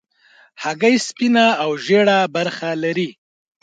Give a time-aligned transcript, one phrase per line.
[0.63, 3.09] هګۍ سپینه او ژېړه برخه لري.